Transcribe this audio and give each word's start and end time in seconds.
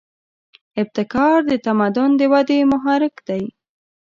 ابتکار 0.81 1.37
د 1.51 1.53
تمدن 1.65 2.09
د 2.19 2.21
ودې 2.31 2.59
محرک 2.71 3.15
دی. 3.27 3.43